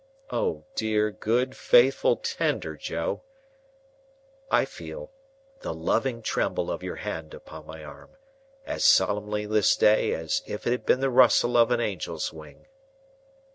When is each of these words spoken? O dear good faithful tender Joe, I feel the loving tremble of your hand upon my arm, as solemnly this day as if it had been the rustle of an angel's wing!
O 0.31 0.63
dear 0.73 1.11
good 1.11 1.55
faithful 1.55 2.15
tender 2.15 2.75
Joe, 2.75 3.21
I 4.49 4.65
feel 4.65 5.11
the 5.59 5.75
loving 5.75 6.23
tremble 6.23 6.71
of 6.71 6.81
your 6.81 6.95
hand 6.95 7.35
upon 7.35 7.67
my 7.67 7.83
arm, 7.83 8.09
as 8.65 8.83
solemnly 8.83 9.45
this 9.45 9.75
day 9.75 10.13
as 10.15 10.41
if 10.47 10.65
it 10.65 10.71
had 10.71 10.85
been 10.87 11.01
the 11.01 11.11
rustle 11.11 11.55
of 11.55 11.69
an 11.69 11.81
angel's 11.81 12.33
wing! 12.33 12.65